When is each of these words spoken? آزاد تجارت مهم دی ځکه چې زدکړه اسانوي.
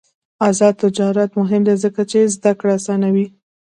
آزاد 0.47 0.73
تجارت 0.83 1.29
مهم 1.39 1.61
دی 1.67 1.75
ځکه 1.83 2.01
چې 2.11 2.31
زدکړه 2.35 2.71
اسانوي. 2.77 3.25